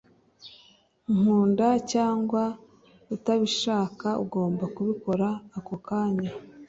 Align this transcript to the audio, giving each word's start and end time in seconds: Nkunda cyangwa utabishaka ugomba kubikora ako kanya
Nkunda 1.15 1.67
cyangwa 1.91 2.43
utabishaka 3.15 4.07
ugomba 4.23 4.63
kubikora 4.75 5.27
ako 5.57 5.75
kanya 5.87 6.31